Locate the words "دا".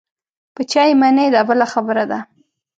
1.33-1.41